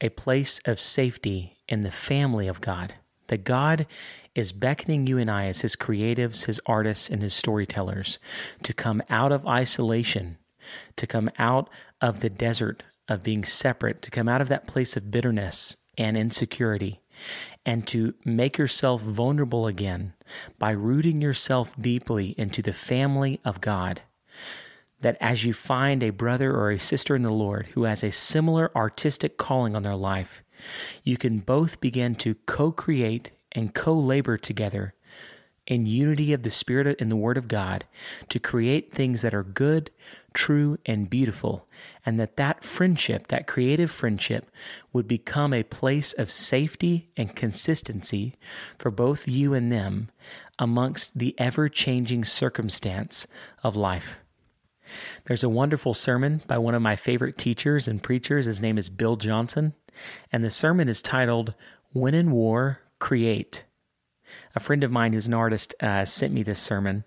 a 0.01 0.09
place 0.09 0.61
of 0.65 0.81
safety 0.81 1.57
in 1.69 1.83
the 1.83 1.93
family 1.93 2.49
of 2.49 2.61
God. 2.61 2.95
That 3.33 3.45
God 3.45 3.87
is 4.35 4.53
beckoning 4.53 5.07
you 5.07 5.17
and 5.17 5.31
I, 5.31 5.47
as 5.47 5.63
His 5.63 5.75
creatives, 5.75 6.45
His 6.45 6.61
artists, 6.67 7.09
and 7.09 7.23
His 7.23 7.33
storytellers, 7.33 8.19
to 8.63 8.75
come 8.75 9.03
out 9.09 9.33
of 9.33 9.47
isolation, 9.47 10.37
to 10.97 11.07
come 11.07 11.31
out 11.39 11.71
of 12.03 12.21
the 12.21 12.29
desert 12.29 12.83
of 13.09 13.23
being 13.23 13.43
separate, 13.45 14.03
to 14.03 14.11
come 14.11 14.29
out 14.29 14.43
of 14.43 14.49
that 14.49 14.67
place 14.67 14.99
of 14.99 15.11
bitterness 15.11 15.79
and 15.97 16.15
insecurity, 16.15 17.01
and 17.65 17.87
to 17.87 18.13
make 18.23 18.59
yourself 18.59 19.01
vulnerable 19.01 19.67
again 19.67 20.13
by 20.59 20.73
rooting 20.73 21.23
yourself 21.23 21.75
deeply 21.81 22.35
into 22.37 22.61
the 22.61 22.75
family 22.75 23.41
of 23.47 23.63
God. 23.63 24.03
That 25.01 25.17
as 25.23 25.43
you 25.43 25.55
find 25.55 26.03
a 26.03 26.11
brother 26.11 26.55
or 26.55 26.71
a 26.71 26.79
sister 26.79 27.17
in 27.17 27.23
the 27.23 27.33
Lord 27.33 27.69
who 27.69 27.85
has 27.85 28.05
a 28.05 28.13
similar 28.13 28.71
artistic 28.77 29.39
calling 29.39 29.75
on 29.75 29.85
their 29.85 29.97
life, 29.97 30.43
you 31.03 31.17
can 31.17 31.39
both 31.39 31.81
begin 31.81 32.15
to 32.17 32.35
co 32.47 32.73
create 32.73 33.31
and 33.53 33.75
co 33.75 33.95
labor 33.95 34.37
together 34.37 34.95
in 35.67 35.87
unity 35.87 36.33
of 36.33 36.43
the 36.43 36.51
Spirit 36.51 37.01
and 37.01 37.11
the 37.11 37.17
Word 37.17 37.37
of 37.37 37.49
God 37.49 37.85
to 38.29 38.39
create 38.39 38.93
things 38.93 39.23
that 39.23 39.35
are 39.35 39.45
good, 39.45 39.91
true, 40.35 40.77
and 40.85 41.09
beautiful, 41.09 41.69
and 42.05 42.19
that 42.19 42.37
that 42.37 42.65
friendship, 42.65 43.29
that 43.29 43.47
creative 43.47 43.91
friendship, 43.91 44.51
would 44.93 45.07
become 45.07 45.53
a 45.53 45.63
place 45.63 46.13
of 46.13 46.33
safety 46.33 47.11
and 47.17 47.37
consistency 47.37 48.35
for 48.77 48.91
both 48.91 49.29
you 49.29 49.55
and 49.55 49.71
them 49.71 50.11
amongst 50.59 51.19
the 51.19 51.35
ever 51.39 51.69
changing 51.69 52.25
circumstance 52.25 53.27
of 53.63 53.77
life. 53.77 54.22
There's 55.25 55.45
a 55.45 55.49
wonderful 55.49 55.95
sermon 55.95 56.43
by 56.47 56.59
one 56.59 56.75
of 56.75 56.83
my 56.83 56.97
favorite 56.97 57.39
teachers 57.39 57.89
and 57.89 58.03
preachers. 58.03 58.47
His 58.47 58.61
name 58.61 58.79
is 58.79 58.91
Bill 58.91 59.17
Johnson, 59.17 59.75
and 60.33 60.43
the 60.43 60.51
sermon 60.51 60.89
is 60.89 61.03
titled 61.03 61.55
When 61.93 62.15
in 62.15 62.31
War, 62.31 62.81
Create. 62.99 63.65
A 64.55 64.61
friend 64.61 64.83
of 64.83 64.91
mine 64.91 65.13
who's 65.13 65.29
an 65.29 65.35
artist 65.35 65.75
uh, 65.81 66.05
sent 66.05 66.33
me 66.33 66.43
this 66.43 66.61
sermon, 66.61 67.05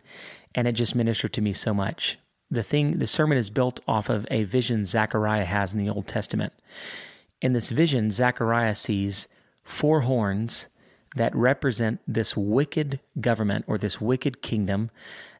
and 0.54 0.68
it 0.68 0.74
just 0.74 0.96
ministered 0.96 1.34
to 1.34 1.42
me 1.42 1.54
so 1.54 1.74
much. 1.74 2.18
The 2.50 2.64
thing, 2.64 3.00
the 3.00 3.08
sermon 3.08 3.38
is 3.38 3.50
built 3.50 3.80
off 3.88 4.10
of 4.10 4.28
a 4.30 4.44
vision 4.44 4.86
Zechariah 4.86 5.46
has 5.46 5.74
in 5.74 5.80
the 5.80 5.90
Old 5.90 6.08
Testament. 6.08 6.54
In 7.42 7.54
this 7.54 7.70
vision, 7.70 8.12
Zechariah 8.12 8.76
sees 8.76 9.28
four 9.64 10.02
horns 10.02 10.68
that 11.16 11.36
represent 11.36 12.00
this 12.08 12.38
wicked 12.38 13.00
government 13.20 13.66
or 13.68 13.78
this 13.78 14.00
wicked 14.00 14.42
kingdom 14.42 14.92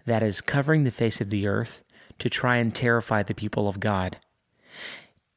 that 0.06 0.24
is 0.24 0.42
covering 0.42 0.84
the 0.84 0.92
face 0.92 1.22
of 1.22 1.30
the 1.30 1.48
earth 1.48 1.84
to 2.20 2.30
try 2.30 2.58
and 2.58 2.74
terrify 2.74 3.24
the 3.24 3.34
people 3.34 3.68
of 3.68 3.80
God. 3.80 4.18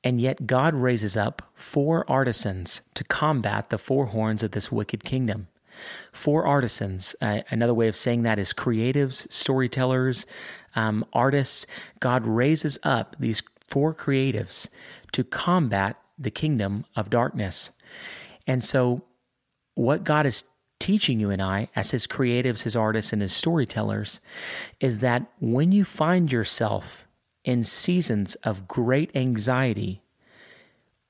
And 0.04 0.20
yet, 0.20 0.46
God 0.46 0.74
raises 0.74 1.16
up 1.16 1.50
four 1.54 2.08
artisans 2.08 2.82
to 2.94 3.04
combat 3.04 3.70
the 3.70 3.78
four 3.78 4.06
horns 4.06 4.42
of 4.42 4.52
this 4.52 4.70
wicked 4.70 5.04
kingdom. 5.04 5.48
Four 6.12 6.46
artisans. 6.46 7.16
Uh, 7.20 7.40
another 7.50 7.74
way 7.74 7.88
of 7.88 7.96
saying 7.96 8.22
that 8.22 8.38
is 8.38 8.52
creatives, 8.52 9.30
storytellers, 9.30 10.26
um, 10.74 11.04
artists. 11.12 11.66
God 12.00 12.26
raises 12.26 12.78
up 12.82 13.16
these 13.18 13.42
four 13.66 13.94
creatives 13.94 14.68
to 15.12 15.24
combat 15.24 15.96
the 16.18 16.30
kingdom 16.30 16.84
of 16.96 17.10
darkness. 17.10 17.72
And 18.46 18.64
so, 18.64 19.04
what 19.74 20.04
God 20.04 20.26
is 20.26 20.44
teaching 20.78 21.20
you 21.20 21.30
and 21.30 21.42
I, 21.42 21.68
as 21.74 21.90
His 21.90 22.06
creatives, 22.06 22.64
His 22.64 22.76
artists, 22.76 23.12
and 23.12 23.22
His 23.22 23.34
storytellers, 23.34 24.20
is 24.80 25.00
that 25.00 25.26
when 25.40 25.72
you 25.72 25.84
find 25.84 26.30
yourself 26.30 27.04
in 27.44 27.64
seasons 27.64 28.34
of 28.36 28.68
great 28.68 29.14
anxiety, 29.14 30.02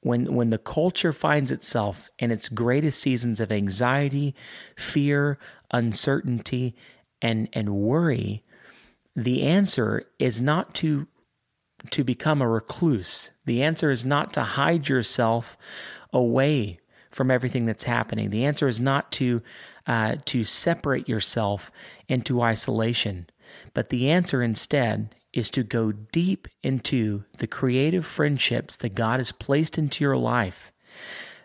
when, 0.00 0.34
when 0.34 0.50
the 0.50 0.58
culture 0.58 1.12
finds 1.12 1.50
itself 1.50 2.08
in 2.18 2.30
its 2.30 2.48
greatest 2.48 3.00
seasons 3.00 3.40
of 3.40 3.50
anxiety, 3.50 4.34
fear, 4.76 5.38
uncertainty, 5.72 6.74
and, 7.20 7.48
and 7.52 7.70
worry, 7.70 8.44
the 9.16 9.42
answer 9.42 10.04
is 10.18 10.40
not 10.40 10.74
to 10.76 11.06
to 11.90 12.02
become 12.02 12.42
a 12.42 12.48
recluse. 12.48 13.30
The 13.44 13.62
answer 13.62 13.90
is 13.90 14.04
not 14.04 14.32
to 14.32 14.42
hide 14.42 14.88
yourself 14.88 15.56
away 16.12 16.80
from 17.18 17.32
everything 17.32 17.66
that's 17.66 17.82
happening. 17.82 18.30
The 18.30 18.44
answer 18.44 18.68
is 18.68 18.80
not 18.80 19.10
to 19.12 19.42
uh, 19.88 20.16
to 20.26 20.44
separate 20.44 21.08
yourself 21.08 21.72
into 22.06 22.40
isolation, 22.40 23.26
but 23.74 23.88
the 23.88 24.08
answer 24.08 24.40
instead 24.40 25.16
is 25.32 25.50
to 25.50 25.64
go 25.64 25.90
deep 25.90 26.46
into 26.62 27.24
the 27.38 27.48
creative 27.48 28.06
friendships 28.06 28.76
that 28.76 28.94
God 28.94 29.18
has 29.18 29.32
placed 29.32 29.78
into 29.78 30.04
your 30.04 30.16
life 30.16 30.70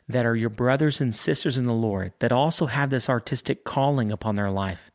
that 0.08 0.27
are 0.27 0.36
your 0.36 0.51
brothers 0.51 1.01
and 1.01 1.15
sisters 1.15 1.58
in 1.58 1.65
the 1.65 1.74
Lord 1.74 2.13
that 2.20 2.32
also 2.32 2.68
have 2.68 2.92
this 2.92 3.10
artistic 3.10 3.63
calling 3.63 4.12
upon 4.12 4.36
their 4.36 4.51
life 4.51 4.92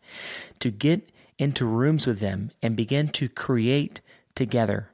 to 0.60 0.70
get 0.70 1.10
into 1.38 1.66
rooms 1.66 2.06
with 2.06 2.20
them 2.20 2.52
and 2.62 2.76
begin 2.76 3.08
to 3.08 3.28
create 3.28 4.00
together, 4.36 4.90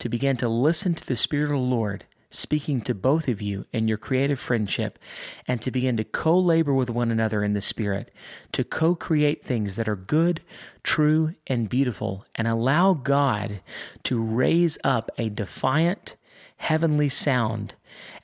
to 0.00 0.08
begin 0.08 0.36
to 0.38 0.48
listen 0.48 0.94
to 0.94 1.06
the 1.06 1.16
Spirit 1.16 1.44
of 1.44 1.50
the 1.50 1.58
Lord 1.58 2.06
speaking 2.30 2.80
to 2.82 2.94
both 2.94 3.28
of 3.28 3.40
you 3.40 3.64
in 3.72 3.88
your 3.88 3.98
creative 3.98 4.38
friendship, 4.38 4.98
and 5.46 5.62
to 5.62 5.70
begin 5.70 5.96
to 5.96 6.04
co 6.04 6.38
labor 6.38 6.74
with 6.74 6.90
one 6.90 7.10
another 7.10 7.42
in 7.42 7.52
the 7.52 7.60
Spirit, 7.60 8.10
to 8.52 8.64
co 8.64 8.94
create 8.94 9.44
things 9.44 9.76
that 9.76 9.88
are 9.88 9.96
good, 9.96 10.42
true, 10.82 11.34
and 11.46 11.68
beautiful, 11.68 12.24
and 12.34 12.46
allow 12.46 12.94
God 12.94 13.60
to 14.04 14.22
raise 14.22 14.78
up 14.84 15.10
a 15.18 15.28
defiant, 15.28 16.16
heavenly 16.58 17.08
sound 17.08 17.74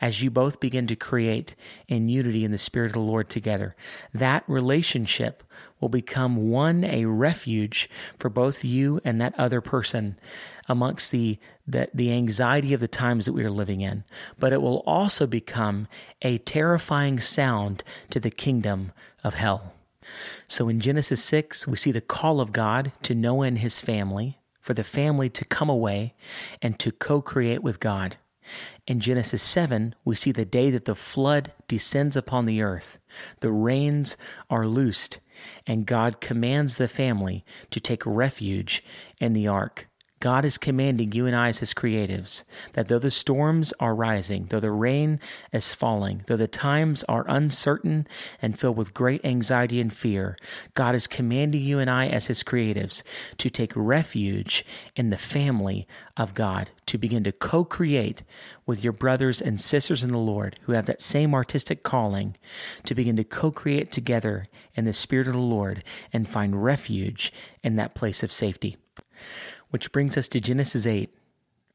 as 0.00 0.22
you 0.22 0.30
both 0.30 0.60
begin 0.60 0.86
to 0.86 0.96
create 0.96 1.54
in 1.88 2.08
unity 2.08 2.44
in 2.44 2.50
the 2.50 2.58
Spirit 2.58 2.88
of 2.88 2.92
the 2.94 3.00
Lord 3.00 3.28
together. 3.28 3.74
That 4.12 4.44
relationship 4.46 5.42
will 5.80 5.88
become 5.88 6.50
one, 6.50 6.84
a 6.84 7.04
refuge 7.06 7.88
for 8.16 8.28
both 8.28 8.64
you 8.64 9.00
and 9.04 9.20
that 9.20 9.38
other 9.38 9.60
person 9.60 10.18
amongst 10.68 11.12
the, 11.12 11.38
the, 11.66 11.88
the 11.94 12.12
anxiety 12.12 12.74
of 12.74 12.80
the 12.80 12.88
times 12.88 13.26
that 13.26 13.32
we 13.32 13.44
are 13.44 13.50
living 13.50 13.80
in. 13.80 14.04
But 14.38 14.52
it 14.52 14.62
will 14.62 14.82
also 14.86 15.26
become 15.26 15.88
a 16.22 16.38
terrifying 16.38 17.20
sound 17.20 17.82
to 18.10 18.20
the 18.20 18.30
kingdom 18.30 18.92
of 19.22 19.34
hell. 19.34 19.72
So 20.48 20.68
in 20.68 20.80
Genesis 20.80 21.22
6, 21.24 21.66
we 21.66 21.76
see 21.76 21.92
the 21.92 22.00
call 22.00 22.40
of 22.40 22.52
God 22.52 22.92
to 23.02 23.14
Noah 23.14 23.46
and 23.46 23.58
his 23.58 23.80
family, 23.80 24.38
for 24.60 24.74
the 24.74 24.84
family 24.84 25.28
to 25.30 25.44
come 25.44 25.68
away 25.68 26.14
and 26.60 26.78
to 26.78 26.92
co 26.92 27.22
create 27.22 27.62
with 27.62 27.80
God. 27.80 28.16
In 28.86 29.00
Genesis 29.00 29.42
7, 29.42 29.94
we 30.04 30.14
see 30.14 30.32
the 30.32 30.44
day 30.44 30.70
that 30.70 30.84
the 30.84 30.94
flood 30.94 31.54
descends 31.66 32.16
upon 32.16 32.44
the 32.44 32.60
earth. 32.60 32.98
The 33.40 33.50
rains 33.50 34.18
are 34.50 34.66
loosed, 34.66 35.20
and 35.66 35.86
God 35.86 36.20
commands 36.20 36.76
the 36.76 36.88
family 36.88 37.44
to 37.70 37.80
take 37.80 38.04
refuge 38.04 38.84
in 39.18 39.32
the 39.32 39.48
ark. 39.48 39.88
God 40.24 40.46
is 40.46 40.56
commanding 40.56 41.12
you 41.12 41.26
and 41.26 41.36
I 41.36 41.48
as 41.48 41.58
His 41.58 41.74
creatives 41.74 42.44
that 42.72 42.88
though 42.88 42.98
the 42.98 43.10
storms 43.10 43.74
are 43.78 43.94
rising, 43.94 44.46
though 44.46 44.58
the 44.58 44.70
rain 44.70 45.20
is 45.52 45.74
falling, 45.74 46.22
though 46.28 46.38
the 46.38 46.48
times 46.48 47.04
are 47.04 47.26
uncertain 47.28 48.06
and 48.40 48.58
filled 48.58 48.78
with 48.78 48.94
great 48.94 49.22
anxiety 49.22 49.82
and 49.82 49.92
fear, 49.92 50.38
God 50.72 50.94
is 50.94 51.06
commanding 51.06 51.60
you 51.60 51.78
and 51.78 51.90
I 51.90 52.06
as 52.06 52.28
His 52.28 52.42
creatives 52.42 53.02
to 53.36 53.50
take 53.50 53.74
refuge 53.76 54.64
in 54.96 55.10
the 55.10 55.18
family 55.18 55.86
of 56.16 56.32
God, 56.32 56.70
to 56.86 56.96
begin 56.96 57.22
to 57.24 57.32
co 57.32 57.62
create 57.62 58.22
with 58.64 58.82
your 58.82 58.94
brothers 58.94 59.42
and 59.42 59.60
sisters 59.60 60.02
in 60.02 60.08
the 60.08 60.16
Lord 60.16 60.58
who 60.62 60.72
have 60.72 60.86
that 60.86 61.02
same 61.02 61.34
artistic 61.34 61.82
calling, 61.82 62.34
to 62.84 62.94
begin 62.94 63.16
to 63.16 63.24
co 63.24 63.50
create 63.50 63.92
together 63.92 64.46
in 64.74 64.86
the 64.86 64.94
Spirit 64.94 65.26
of 65.26 65.34
the 65.34 65.38
Lord 65.38 65.84
and 66.14 66.26
find 66.26 66.64
refuge 66.64 67.30
in 67.62 67.76
that 67.76 67.94
place 67.94 68.22
of 68.22 68.32
safety. 68.32 68.78
Which 69.74 69.90
brings 69.90 70.16
us 70.16 70.28
to 70.28 70.40
Genesis 70.40 70.86
8, 70.86 71.12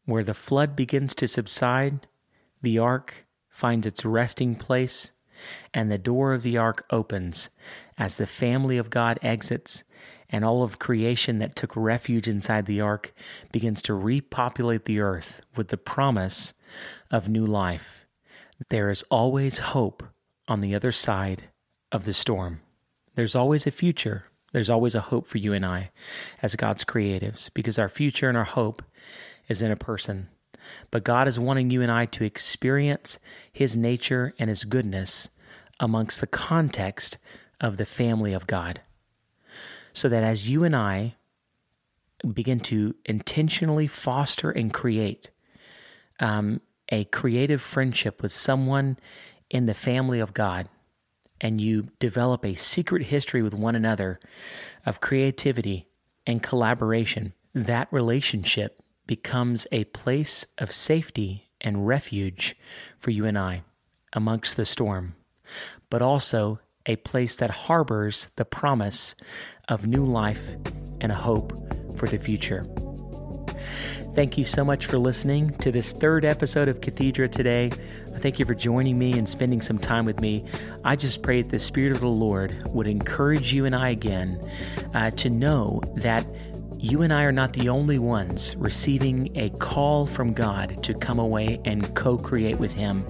where 0.06 0.24
the 0.24 0.34
flood 0.34 0.74
begins 0.74 1.14
to 1.16 1.28
subside, 1.28 2.08
the 2.62 2.80
ark 2.80 3.26
finds 3.50 3.86
its 3.86 4.06
resting 4.06 4.56
place, 4.56 5.12
and 5.74 5.92
the 5.92 5.98
door 5.98 6.32
of 6.32 6.42
the 6.42 6.56
ark 6.56 6.86
opens 6.92 7.50
as 7.98 8.16
the 8.16 8.26
family 8.26 8.78
of 8.78 8.90
God 8.90 9.20
exits, 9.22 9.84
and 10.30 10.46
all 10.46 10.64
of 10.64 10.80
creation 10.80 11.40
that 11.40 11.58
took 11.58 11.76
refuge 11.76 12.26
inside 12.26 12.68
the 12.68 12.80
ark 12.80 13.14
begins 13.52 13.82
to 13.82 13.94
repopulate 13.94 14.86
the 14.86 15.02
earth 15.02 15.42
with 15.58 15.68
the 15.68 15.76
promise 15.76 16.54
of 17.12 17.28
new 17.28 17.46
life. 17.46 18.06
There 18.70 18.90
is 18.90 19.04
always 19.12 19.60
hope 19.60 20.04
on 20.48 20.62
the 20.62 20.74
other 20.74 20.94
side 20.94 21.50
of 21.92 22.06
the 22.06 22.14
storm. 22.14 22.62
There's 23.16 23.36
always 23.36 23.68
a 23.68 23.72
future 23.72 24.29
there's 24.52 24.70
always 24.70 24.96
a 24.96 25.02
hope 25.02 25.28
for 25.28 25.38
you 25.38 25.54
and 25.54 25.66
I 25.66 25.92
as 26.42 26.56
God's 26.56 26.84
creatives 26.84 27.54
because 27.54 27.78
our 27.78 27.90
future 27.90 28.28
and 28.30 28.38
our 28.38 28.44
hope 28.44 28.82
is 29.48 29.62
in 29.62 29.72
a 29.72 29.76
person. 29.76 30.30
But 30.92 31.04
God 31.04 31.28
is 31.28 31.40
wanting 31.40 31.70
you 31.70 31.82
and 31.82 31.92
I 31.92 32.06
to 32.08 32.24
experience 32.24 33.20
His 33.52 33.78
nature 33.78 34.34
and 34.40 34.50
His 34.50 34.64
goodness 34.64 35.30
amongst 35.80 36.22
the 36.22 36.28
context 36.28 37.18
of 37.62 37.78
the 37.78 37.86
family 37.86 38.34
of 38.34 38.48
God. 38.48 38.82
So 39.94 40.10
that 40.10 40.24
as 40.24 40.50
you 40.50 40.64
and 40.64 40.76
I 40.76 41.16
begin 42.34 42.60
to 42.60 42.96
intentionally 43.06 43.88
foster 43.88 44.52
and 44.52 44.74
create 44.74 45.30
um, 46.20 46.62
a 46.90 47.06
creative 47.06 47.62
friendship 47.62 48.22
with 48.22 48.32
someone 48.32 48.98
in 49.50 49.66
the 49.66 49.74
family 49.74 50.20
of 50.20 50.34
God, 50.34 50.68
and 51.42 51.62
you 51.62 51.90
develop 52.00 52.46
a 52.46 52.56
secret 52.56 53.04
history 53.04 53.42
with 53.42 53.54
one 53.54 53.76
another 53.76 54.20
of 54.86 55.02
creativity 55.02 55.88
and 56.26 56.44
collaboration, 56.44 57.34
that 57.54 57.88
relationship 57.92 58.82
becomes 59.08 59.66
a 59.72 59.86
place 59.86 60.46
of 60.58 60.72
safety 60.72 61.50
and 61.62 61.88
refuge 61.88 62.56
for 62.98 63.12
you 63.12 63.26
and 63.26 63.38
I 63.38 63.64
amongst 64.14 64.56
the 64.56 64.66
storm, 64.66 65.16
but 65.90 66.02
also 66.02 66.60
a 66.86 66.96
place 66.98 67.36
that 67.36 67.50
harbors 67.50 68.32
the 68.36 68.46
promise 68.46 69.16
of 69.68 69.88
new 69.88 70.06
life 70.06 70.56
and 71.02 71.12
a 71.12 71.16
hope 71.16 71.54
for 71.98 72.08
the 72.08 72.18
future. 72.18 72.66
Thank 74.16 74.38
you 74.38 74.44
so 74.44 74.66
much 74.66 74.88
for 74.88 74.98
listening 74.98 75.52
to 75.60 75.72
this 75.72 75.94
third 75.94 76.26
episode 76.26 76.68
of 76.68 76.82
Cathedra 76.82 77.30
today. 77.30 77.72
Thank 78.18 78.40
you 78.40 78.46
for 78.46 78.56
joining 78.56 78.98
me 78.98 79.14
and 79.14 79.30
spending 79.30 79.62
some 79.62 79.78
time 79.78 80.04
with 80.04 80.20
me. 80.20 80.46
I 80.84 80.96
just 80.96 81.22
pray 81.22 81.44
that 81.44 81.52
the 81.52 81.60
Spirit 81.60 81.92
of 81.92 82.02
the 82.02 82.08
Lord 82.08 82.68
would 82.74 82.88
encourage 82.88 83.54
you 83.54 83.66
and 83.66 83.76
I 83.76 83.90
again 83.90 84.44
uh, 84.96 85.12
to 85.12 85.30
know 85.30 85.82
that 85.98 86.26
you 86.80 87.02
and 87.04 87.14
I 87.14 87.24
are 87.24 87.32
not 87.32 87.54
the 87.54 87.70
only 87.70 88.00
ones 88.00 88.56
receiving 88.56 89.38
a 89.38 89.50
call 89.52 90.06
from 90.06 90.34
God 90.34 90.82
to 90.84 90.94
come 90.94 91.20
away 91.20 91.60
and 91.64 91.94
co 91.94 92.18
create 92.18 92.58
with 92.58 92.74
Him. 92.74 93.06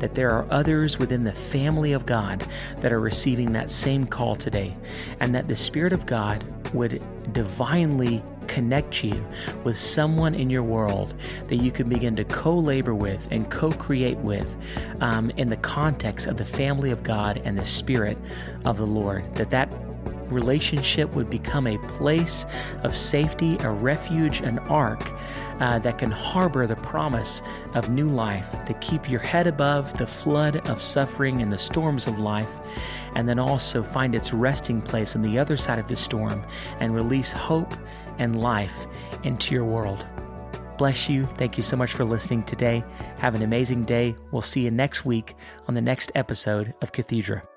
That 0.00 0.14
there 0.14 0.30
are 0.30 0.46
others 0.50 0.98
within 0.98 1.24
the 1.24 1.32
family 1.32 1.92
of 1.92 2.06
God 2.06 2.46
that 2.80 2.92
are 2.92 3.00
receiving 3.00 3.52
that 3.52 3.70
same 3.70 4.06
call 4.06 4.36
today, 4.36 4.76
and 5.20 5.34
that 5.34 5.48
the 5.48 5.56
Spirit 5.56 5.92
of 5.92 6.06
God 6.06 6.44
would 6.74 7.02
divinely 7.32 8.22
connect 8.44 9.02
you 9.02 9.24
with 9.64 9.76
someone 9.76 10.34
in 10.34 10.50
your 10.50 10.62
world 10.62 11.14
that 11.48 11.56
you 11.56 11.70
can 11.70 11.88
begin 11.88 12.16
to 12.16 12.24
co 12.24 12.56
labor 12.58 12.94
with 12.94 13.26
and 13.30 13.50
co 13.50 13.72
create 13.72 14.18
with 14.18 14.56
um, 15.00 15.30
in 15.30 15.48
the 15.48 15.56
context 15.56 16.26
of 16.26 16.36
the 16.36 16.44
family 16.44 16.90
of 16.90 17.02
God 17.02 17.40
and 17.44 17.58
the 17.58 17.64
Spirit 17.64 18.18
of 18.64 18.78
the 18.78 18.86
Lord. 18.86 19.24
That 19.34 19.50
that 19.50 19.68
relationship 20.30 21.14
would 21.14 21.30
become 21.30 21.66
a 21.66 21.78
place 21.78 22.46
of 22.82 22.96
safety, 22.96 23.56
a 23.60 23.70
refuge, 23.70 24.40
an 24.40 24.58
ark 24.60 25.12
uh, 25.60 25.78
that 25.80 25.98
can 25.98 26.10
harbor 26.10 26.66
the 26.66 26.76
promise 26.76 27.42
of 27.74 27.90
new 27.90 28.08
life, 28.08 28.64
to 28.64 28.74
keep 28.74 29.10
your 29.10 29.20
head 29.20 29.46
above 29.46 29.96
the 29.98 30.06
flood 30.06 30.56
of 30.68 30.82
suffering 30.82 31.40
and 31.40 31.52
the 31.52 31.58
storms 31.58 32.06
of 32.06 32.18
life, 32.18 32.50
and 33.14 33.28
then 33.28 33.38
also 33.38 33.82
find 33.82 34.14
its 34.14 34.32
resting 34.32 34.82
place 34.82 35.14
on 35.14 35.22
the 35.22 35.38
other 35.38 35.56
side 35.56 35.78
of 35.78 35.88
the 35.88 35.96
storm 35.96 36.44
and 36.80 36.94
release 36.94 37.32
hope 37.32 37.74
and 38.18 38.40
life 38.40 38.86
into 39.22 39.54
your 39.54 39.64
world. 39.64 40.04
Bless 40.76 41.08
you. 41.08 41.26
Thank 41.34 41.56
you 41.56 41.62
so 41.62 41.76
much 41.76 41.92
for 41.92 42.04
listening 42.04 42.42
today. 42.42 42.82
Have 43.18 43.36
an 43.36 43.42
amazing 43.42 43.84
day. 43.84 44.16
We'll 44.32 44.42
see 44.42 44.62
you 44.62 44.70
next 44.72 45.04
week 45.04 45.36
on 45.68 45.74
the 45.74 45.82
next 45.82 46.10
episode 46.16 46.74
of 46.82 46.90
Cathedra. 46.90 47.53